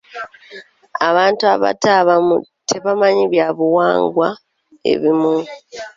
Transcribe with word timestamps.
Abantu 1.07 1.43
abato 1.53 1.87
abamu 1.99 2.35
tebamanyi 2.69 3.23
byabuwangwa 3.33 4.27
ebimu. 4.91 5.35